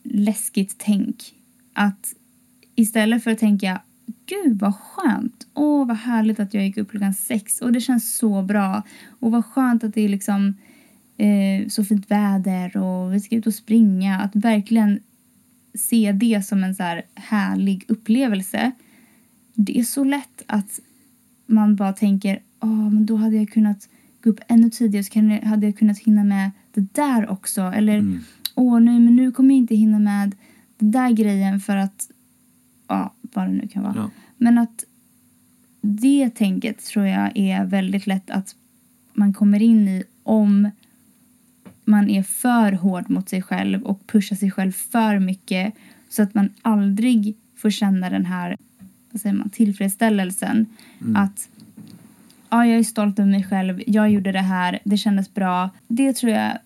[0.04, 1.34] läskigt tänk.
[1.74, 2.14] Att
[2.76, 3.82] istället för att tänka,
[4.26, 5.48] gud vad skönt.
[5.54, 8.84] Åh vad härligt att jag gick upp klockan sex och det känns så bra.
[9.20, 10.56] Och vad skönt att det är liksom
[11.18, 14.20] eh, så fint väder och vi ska ut och springa.
[14.20, 15.00] Att verkligen
[15.74, 18.72] se det som en så här härlig upplevelse.
[19.54, 20.80] Det är så lätt att
[21.46, 23.90] man bara tänker, åh men då hade jag kunnat
[24.24, 27.62] gå upp ännu tidigare så hade jag kunnat hinna med det där också.
[27.62, 28.20] Eller Mm.
[28.56, 30.36] åh nej men nu kommer jag inte hinna med
[30.78, 32.10] den där grejen för att,
[32.88, 33.94] ja vad det nu kan vara.
[33.96, 34.10] Ja.
[34.38, 34.84] Men att
[35.82, 38.56] det tänket tror jag är väldigt lätt att
[39.14, 40.70] man kommer in i om
[41.86, 45.74] man är för hård mot sig själv och pushar sig själv för mycket
[46.10, 48.58] så att man aldrig får känna den här
[49.12, 50.66] vad säger man, tillfredsställelsen
[51.02, 51.16] Mm.
[51.16, 51.50] att
[52.50, 55.70] ja, jag är stolt över mig själv, jag gjorde det här, det kändes bra.
[55.88, 56.58] Det tror jag,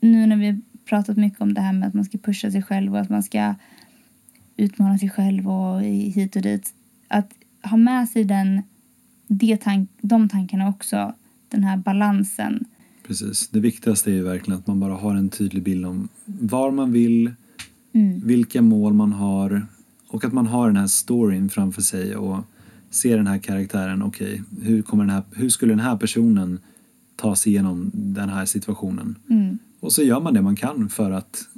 [0.00, 2.94] nu när vi pratat mycket om det här med att man ska pusha sig själv
[2.94, 3.54] och att man ska
[4.56, 6.74] utmana sig själv och hit och dit.
[7.08, 8.62] Att ha med sig den,
[9.26, 11.14] det tank, de tankarna också,
[11.48, 12.64] den här balansen.
[13.06, 13.48] Precis.
[13.48, 16.92] Det viktigaste är ju verkligen att man bara har en tydlig bild om var man
[16.92, 17.32] vill,
[17.92, 18.20] Mm.
[18.24, 19.66] vilka mål man har
[20.08, 22.44] och att man har den här storyn framför sig och
[22.90, 24.02] ser den här karaktären.
[24.02, 26.58] Okej, hur, kommer den här, hur skulle den här personen
[27.16, 29.14] ta sig igenom den här situationen?
[29.30, 29.58] Mm.
[29.80, 31.48] Och så gör man det man kan för att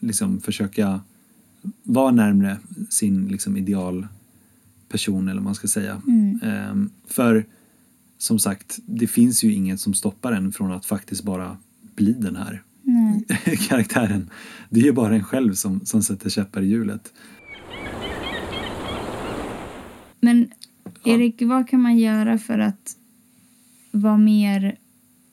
[0.00, 1.00] liksom försöka
[1.82, 2.58] vara närmre
[2.90, 6.02] sin liksom idealperson eller vad man ska säga.
[6.06, 6.40] Mm.
[6.42, 7.46] Ehm, för
[8.22, 11.56] som sagt, det finns ju inget som stoppar en från att faktiskt bara
[11.94, 13.26] bli den här Nej.
[13.68, 14.30] karaktären.
[14.70, 17.12] Det är ju bara en själv som, som sätter käppar i hjulet.
[20.20, 20.50] Men
[20.84, 21.14] Ja.
[21.14, 22.96] Erik, vad kan man göra för att
[23.90, 24.76] vara mer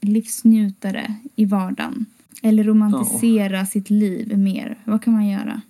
[0.01, 2.05] livsnjutare i vardagen?
[2.41, 4.77] Eller romantisera sitt liv mer?
[4.85, 5.61] Vad kan man göra?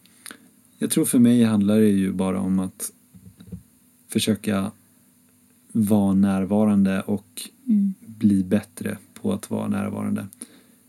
[0.78, 2.92] Jag tror för mig handlar det ju bara om att
[4.08, 4.72] försöka
[5.72, 7.94] vara närvarande och Mm.
[8.06, 10.28] bli bättre på att vara närvarande.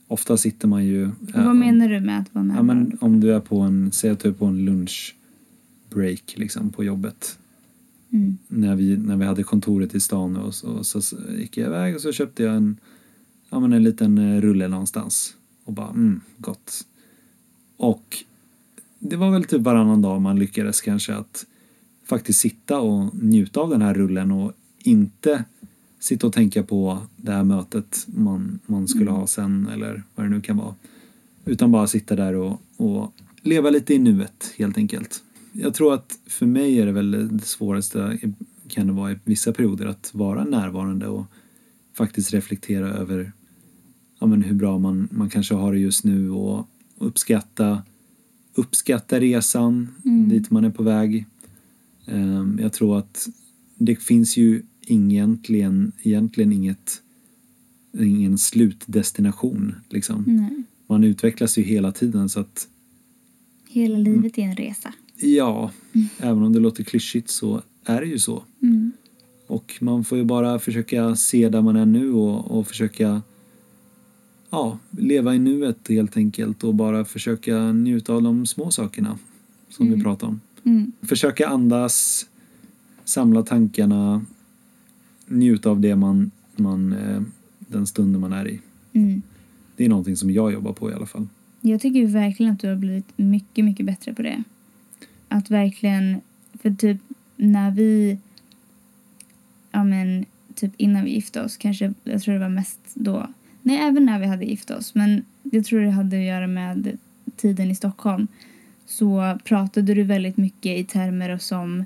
[0.07, 1.05] Ofta sitter man ju...
[1.07, 2.75] Och vad menar du med att vara Ja, närvarande?
[2.75, 6.85] men om du är på en, säg att du är på en lunchbreak liksom på
[6.85, 7.39] jobbet.
[8.13, 8.39] Mm.
[8.49, 11.95] När vi, när vi hade kontoret i stan och så, och så gick jag iväg
[11.95, 12.77] och så köpte jag en,
[13.51, 15.35] ja, men en liten eh, rulle någonstans.
[15.65, 16.87] Och bara, mm, gott.
[17.77, 18.17] Och
[18.99, 21.47] det var väl typ varannan dag man lyckades kanske att
[22.07, 25.45] faktiskt sitta och njuta av den här rullen och inte
[25.99, 30.31] sitta och tänka på det här mötet man, man skulle ha sen eller vad det
[30.31, 30.75] nu kan vara.
[31.45, 33.13] Utan bara sitta där och, och
[33.43, 35.23] leva lite i nuet helt enkelt.
[35.53, 38.19] Jag tror att för mig är det väl det svåraste
[38.69, 41.27] kan det vara i vissa perioder att vara närvarande och
[41.95, 43.33] faktiskt reflektera över
[44.21, 46.67] ja, men hur bra man, man kanske har det just nu och
[46.99, 47.83] uppskatta,
[48.55, 50.29] uppskatta resan Mm.
[50.29, 51.27] dit man är på väg.
[52.07, 53.29] Ehm, Jag tror att
[53.79, 57.03] det finns ju egentligen, egentligen inget,
[57.99, 59.75] ingen slutdestination.
[59.89, 60.25] Liksom.
[60.27, 60.63] Nej.
[60.87, 62.69] Man utvecklas ju hela tiden så att
[63.69, 64.95] Hela livet är en resa.
[65.17, 65.71] ja,
[66.19, 68.43] även om det låter klyschigt så är det ju så.
[68.63, 68.93] Mm.
[69.47, 73.23] Och man får ju bara försöka se där man är nu och, och försöka
[74.51, 79.19] ja, leva i nuet helt enkelt och bara försöka njuta av de små sakerna
[79.69, 80.05] som vi Mm.
[80.05, 80.41] pratar om.
[80.65, 80.93] Mm.
[81.03, 82.27] Försöka andas,
[83.05, 84.25] samla tankarna,
[85.31, 87.23] njuta av det man, man eh,
[87.59, 88.61] den stunden man är i.
[88.93, 89.23] Mm.
[89.77, 91.29] Det är någonting som jag jobbar på i alla fall.
[91.61, 94.43] Jag tycker verkligen att du har blivit mycket, mycket bättre på det.
[95.29, 96.21] Att verkligen,
[96.63, 96.99] för typ
[97.37, 98.19] när vi,
[99.71, 103.27] ja men typ innan vi gifte oss kanske, jag tror det var mest då,
[103.63, 106.99] nej även när vi hade gift oss, men jag tror det hade att göra med
[107.37, 108.27] tiden i Stockholm.
[108.87, 111.85] så pratade du väldigt mycket i termer som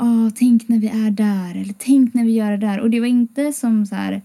[0.00, 2.80] ah, tänk när vi är där eller tänk när vi gör det där.
[2.80, 4.22] Och det var inte som så här,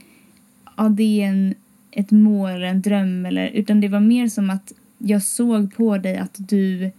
[0.75, 1.55] ah, det är en,
[1.91, 6.17] ett mål, en dröm eller, utan det var mer som att jag såg på dig
[6.17, 6.91] att du,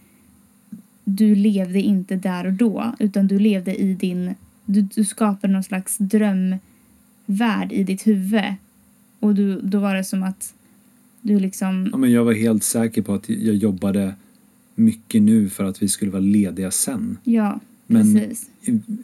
[1.03, 4.35] du levde inte där och då utan du levde i din,
[4.65, 8.53] du, du skapade någon slags drömvärld i ditt huvud.
[9.19, 10.53] Och du, då var det som att
[11.21, 11.89] du liksom...
[11.91, 14.13] Ja, men jag var helt säker på att jag jobbade
[14.75, 17.17] mycket nu för att vi skulle vara lediga sen.
[17.23, 18.49] Ja, Men precis.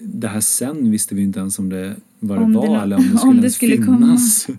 [0.01, 2.81] det här sen visste vi inte ens om det, vad det Om det var nå-
[2.81, 4.47] eller om det om skulle det ens skulle finnas.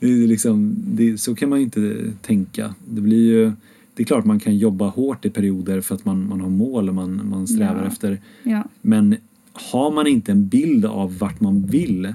[0.00, 2.74] Det är liksom, det, så kan man ju inte tänka.
[2.88, 3.52] Det blir ju,
[3.94, 6.88] det är klart man kan jobba hårt i perioder för att man, man har mål
[6.88, 7.86] och man, man strävar Ja.
[7.86, 8.20] efter.
[8.42, 9.16] Ja, Men
[9.52, 12.14] har man inte en bild av vart man vill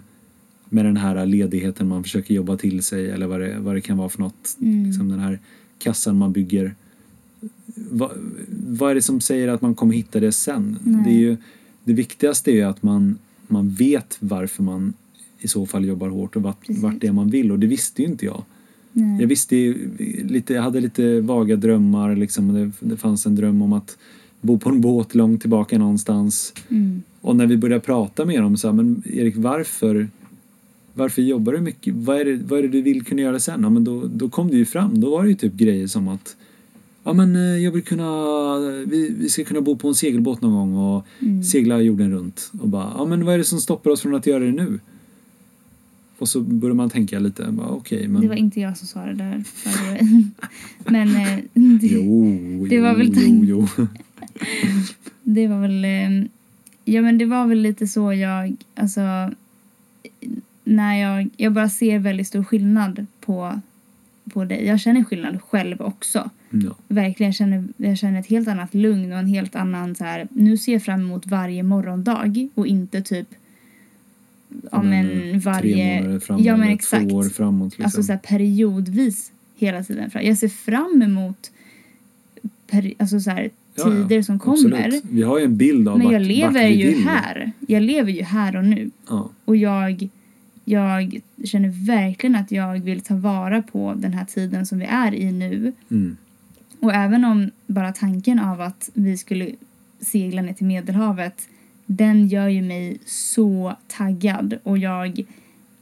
[0.69, 3.97] med den här ledigheten man försöker jobba till sig eller vad det, vad det kan
[3.97, 4.57] vara för något.
[4.61, 4.85] Mm.
[4.85, 5.39] Liksom den här
[5.79, 6.75] kassan man bygger.
[7.75, 8.11] Va,
[8.67, 10.79] vad är det som säger att man kommer hitta det sen?
[10.83, 11.03] Nej.
[11.03, 11.37] Det, är ju,
[11.83, 14.93] det viktigaste är ju att man, man vet varför man
[15.39, 16.83] i så fall jobbar hårt och vart, Precis.
[16.83, 18.43] vart det är man vill och det visste ju inte jag.
[18.91, 19.21] nej.
[19.21, 19.89] Jag visste ju
[20.23, 22.53] lite, jag hade lite vaga drömmar liksom.
[22.53, 23.97] Det, det fanns en dröm om att
[24.41, 26.53] bo på en båt långt tillbaka någonstans.
[26.69, 27.03] Mm.
[27.21, 30.07] Och när vi började prata med dem så här, men Erik varför
[30.93, 31.95] varför jobbar du mycket?
[31.95, 33.63] Vad är det, vad är det du vill kunna göra sen?
[33.63, 35.01] Ja, men då, då kom det ju fram.
[35.01, 36.35] Då var det ju typ grejer som att
[37.09, 40.53] Ja men eh, jag vill kunna, vi, vi ska kunna bo på en segelbåt någon
[40.53, 41.43] gång och Mm.
[41.43, 42.51] segla jorden runt.
[42.61, 44.79] Och bara, ja men vad är det som stoppar oss från att göra det nu?
[46.17, 48.21] Och så börjar man tänka lite, bara, okej men...
[48.21, 49.43] Det var inte jag som sa det där.
[50.85, 53.87] Men eh, det, Jo, Det var jo, väl jo, jo.
[55.23, 55.85] det var väl...
[55.85, 56.25] eh,
[56.85, 58.55] Ja, men det var väl lite så jag...
[58.75, 59.01] Alltså,
[60.63, 61.29] när jag...
[61.37, 63.61] Jag bara ser väldigt stor skillnad på,
[64.29, 64.65] på dig.
[64.65, 66.29] Jag känner skillnad själv också.
[66.49, 66.75] Ja.
[66.87, 67.27] Verkligen.
[67.27, 70.27] Jag känner, jag känner ett helt annat lugn och en helt annan så här...
[70.31, 73.27] Nu ser jag fram emot varje morgondag och inte typ...
[74.71, 76.01] Ja, men Tre varje...
[76.01, 77.09] månader framåt, Ja, men exakt.
[77.09, 77.65] två år framåt.
[77.71, 77.85] Liksom.
[77.85, 80.09] Alltså så här periodvis hela tiden.
[80.11, 80.23] fram.
[80.25, 81.51] Jag ser fram emot
[82.71, 83.91] peri- alltså så här, Ja, ja.
[83.91, 84.73] tider som kommer.
[84.85, 85.03] Absolut.
[85.11, 87.03] Vi har ju en bild av Men vart, jag vart lever vi ju vill.
[87.07, 87.51] här.
[87.67, 88.89] Jag lever ju här och nu.
[89.09, 89.29] Ja.
[89.45, 90.09] Och jag,
[90.69, 95.13] jag känner verkligen att jag vill ta vara på den här tiden som vi är
[95.13, 95.73] i nu.
[95.91, 96.17] Mm.
[96.79, 99.49] Och även om bara tanken av att vi skulle
[99.99, 101.49] segla ner till Medelhavet
[101.85, 105.25] den gör ju mig så taggad och jag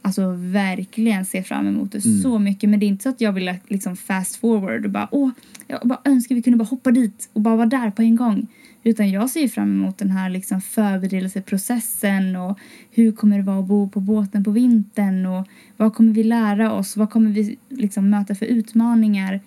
[0.02, 2.22] alltså verkligen ser fram emot det Mm.
[2.22, 2.70] så mycket.
[2.70, 5.30] Men det är inte så att jag vill liksom fast forward och bara åh,
[5.66, 8.46] jag bara önskar vi kunde bara hoppa dit och bara vara där på en gång.
[8.88, 12.58] Utan jag ser fram emot den här liksom förberedelseprocessen och
[12.90, 15.46] hur kommer det vara att bo på båten på vintern och
[15.76, 16.96] vad kommer vi lära oss?
[16.96, 19.40] Vad kommer vi liksom möta för utmaningar?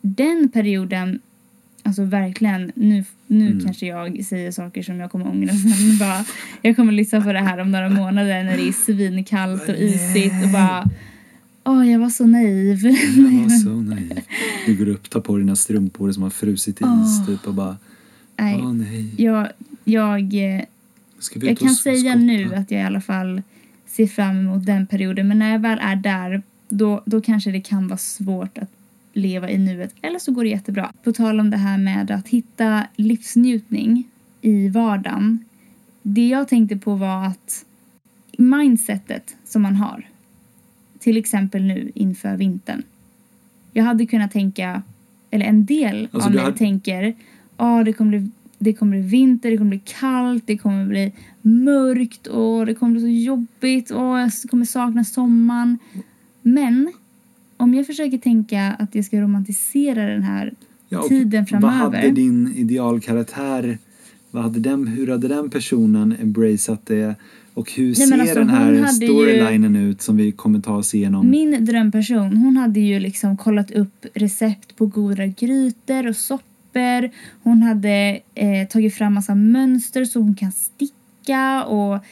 [0.00, 1.20] Den perioden,
[1.82, 3.64] alltså verkligen, nu, nu Mm.
[3.64, 5.98] kanske jag säger saker som jag kommer ångra sen.
[6.00, 6.24] Bara,
[6.62, 10.44] jag kommer lyssna på det här om några månader när det är svinkallt och isigt
[10.44, 10.84] och bara
[11.68, 12.78] Åh, jag var så naiv.
[12.86, 14.20] Jag var så naiv.
[14.66, 17.26] Du går upp, tar på dina strumpor som har frusit i is Åh.
[17.26, 17.76] typ och bara
[18.38, 19.14] Nej, Åh nej.
[19.16, 19.48] jag,
[19.84, 20.64] jag, eh,
[21.34, 22.14] jag kan säga skotta?
[22.14, 23.42] nu att jag i alla fall
[23.86, 25.28] ser fram emot den perioden.
[25.28, 28.70] Men när jag väl är där, då, då kanske det kan vara svårt att
[29.12, 29.94] leva i nuet.
[30.02, 30.92] Eller så går det jättebra.
[31.02, 34.04] På tal om det här med att hitta livsnjutning
[34.42, 35.44] i vardagen.
[36.02, 37.64] Det jag tänkte på var att
[38.38, 40.08] mindsetet som man har.
[40.98, 42.82] Till exempel nu inför vintern.
[43.72, 44.82] Jag hade kunnat tänka,
[45.30, 47.14] eller en del Alltså, av mig hade- tänker,
[47.56, 51.12] ja det kommer bli det kommer bli vinter, det kommer bli kallt, det kommer bli
[51.42, 55.78] mörkt och det kommer bli så jobbigt och jag kommer sakna sommaren.
[56.42, 56.92] Men
[57.56, 60.54] om jag försöker tänka att jag ska romantisera den här
[60.88, 61.98] Ja, tiden Vad framöver.
[61.98, 63.78] hade din idealkaraktär,
[64.30, 67.14] vad hade den, hur hade den personen embraceat det?
[67.54, 71.30] Och hur Nej, ser alltså, den här storylinen ut som vi kommer ta oss igenom?
[71.30, 76.55] Min drömperson, hon hade ju liksom kollat upp recept på goda grytor och soppor.
[77.42, 82.04] Hon hade eh, tagit fram massa mönster så hon kan sticka och,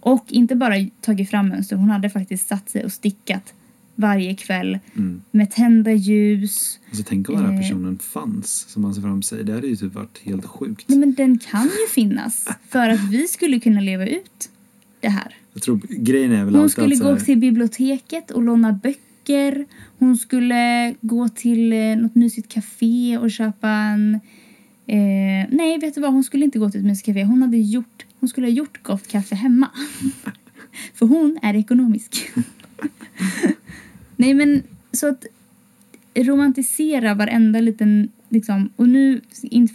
[0.00, 3.54] och inte bara tagit fram mönster, hon hade faktiskt satt sig och stickat
[3.94, 5.22] varje kväll Mm.
[5.30, 6.80] med tända ljus.
[6.88, 7.60] Alltså, tänk om den här Eh.
[7.60, 9.44] personen fanns som man ser framför sig.
[9.44, 10.88] Det hade ju typ varit helt sjukt.
[10.88, 14.50] Nej men den kan ju finnas för att vi skulle kunna leva ut
[15.00, 15.34] det här.
[15.52, 19.00] Jag tror grejen är väl Hon skulle gå till biblioteket och låna böcker.
[19.98, 24.14] Hon skulle gå till eh, något mysigt café och köpa en...
[24.86, 26.12] Eh, nej, vet du vad?
[26.12, 27.24] Hon skulle inte gå till ett mysigt café.
[27.24, 29.70] Hon, hade gjort, hon skulle ha gjort gott kaffe hemma.
[30.94, 32.30] För hon är ekonomisk.
[34.16, 34.62] nej, men
[34.92, 35.26] så att
[36.14, 39.20] romantisera varenda liten liksom, och nu,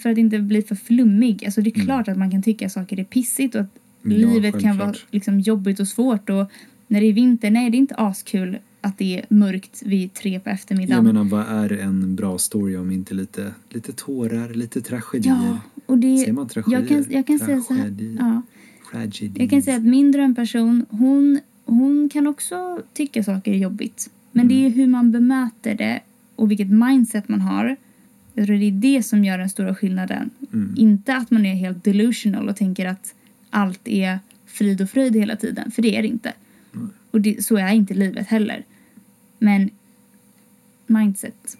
[0.03, 1.85] för att inte bli för flummig, alltså det är Mm.
[1.85, 4.79] klart att man kan tycka saker är pissigt och att Ja, livet kan självklart.
[4.87, 6.51] vara liksom, jobbigt och svårt och
[6.87, 8.57] när det är vinter, nej det är inte askul
[8.87, 11.05] att det är mörkt vid tre på eftermiddagen.
[11.05, 15.33] Jag menar, vad är en bra story om inte lite, lite tårar, lite tragedier?
[15.33, 16.79] ja, och det, Säger man tragedier?
[16.79, 18.41] jag kan, jag kan säga så här, ja,
[18.91, 19.39] Tragedies.
[19.39, 24.09] jag kan säga att min drömperson, hon, hon kan också tycka saker är jobbigt.
[24.31, 25.99] Men det är hur man bemöter det
[26.35, 27.75] och vilket mindset man har.
[28.33, 30.29] Jag tror det är det som gör den stora skillnaden.
[30.53, 30.73] Mm.
[30.77, 33.13] Inte att man är helt delusional och tänker att
[33.49, 36.33] allt är frid och fröjd hela tiden, för det är det inte.
[36.71, 36.87] Nej.
[37.11, 38.63] Och det, så är inte livet heller.
[39.39, 39.69] Men
[40.87, 41.57] mindset.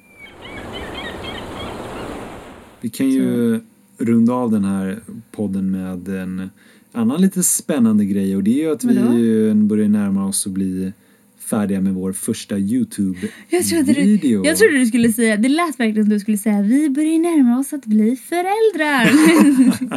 [2.82, 3.60] Vi kan ju
[3.98, 5.00] runda av den här
[5.32, 6.50] podden med en
[6.92, 9.10] annan lite spännande grej och det är ju att Vadå?
[9.12, 10.94] vi börjar närma oss och bli
[11.38, 13.30] färdiga med vår första Youtube-video.
[13.50, 16.62] Jag trodde, du, jag trodde du skulle säga, det lät verkligen som du skulle säga
[16.62, 19.10] vi börjar närma oss att bli föräldrar.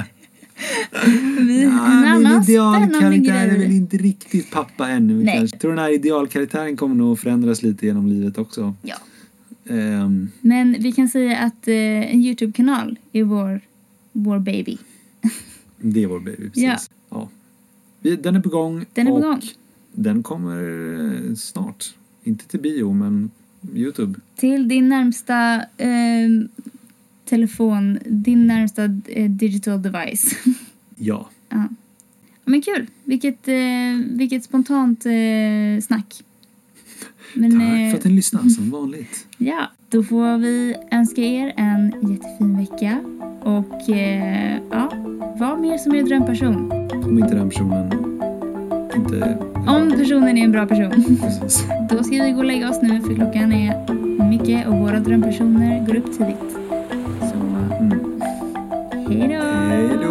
[1.46, 5.24] vi, en Ja, annan min spännande idealkaraktär är väl inte riktigt pappa ännu.
[5.24, 5.36] Nej.
[5.38, 5.54] Kanske.
[5.56, 8.74] Jag tror den här idealkaraktären kommer nog förändras lite genom livet också.
[8.82, 8.96] Ja.
[9.68, 11.74] Ehm, Men vi kan säga att eh,
[12.14, 13.60] en Youtube-kanal är vår,
[14.12, 14.78] vår baby.
[15.78, 16.90] det är vår baby, precis.
[17.08, 17.28] Ja.
[18.02, 18.16] Ja.
[18.16, 18.84] Den är på gång.
[18.92, 19.40] Den är på och gång.
[19.92, 20.62] Den kommer
[21.28, 21.94] eh, snart.
[22.24, 23.30] Inte till bio, men
[23.74, 24.20] Youtube.
[24.36, 26.28] Till din närmsta eh,
[27.30, 30.36] telefon, din närmsta eh, digital device.
[31.02, 31.28] Ja.
[31.48, 31.68] ja.
[32.44, 32.86] Men kul.
[33.04, 33.54] Vilket, eh,
[34.10, 36.22] vilket spontant eh, snack.
[37.34, 39.26] Men, Tack för att ni lyssnade som vanligt.
[39.38, 43.00] Ja, då får vi önska er en jättefin vecka.
[43.42, 43.80] Och
[44.70, 44.92] ja,
[45.38, 46.72] var mer som er drömperson.
[46.92, 48.10] Om inte den personen
[48.96, 49.38] inte...
[49.66, 51.18] Om personen är en bra person.
[51.20, 51.64] Precis.
[51.90, 53.94] Då ska vi gå och lägga oss nu för klockan är
[54.30, 56.59] mycket och våra drömpersoner går upp tidigt.
[59.10, 60.09] You know.